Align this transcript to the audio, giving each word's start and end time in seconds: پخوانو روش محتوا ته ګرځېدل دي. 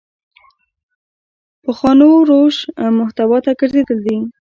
پخوانو 1.63 2.09
روش 2.29 2.55
محتوا 2.97 3.37
ته 3.45 3.51
ګرځېدل 3.59 3.99
دي. 4.05 4.17